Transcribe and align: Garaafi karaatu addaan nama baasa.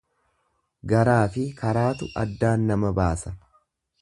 Garaafi 0.93 1.45
karaatu 1.61 2.09
addaan 2.25 2.67
nama 2.73 2.95
baasa. 3.03 3.37